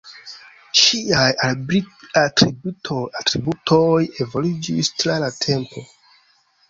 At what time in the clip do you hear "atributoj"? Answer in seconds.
2.23-4.01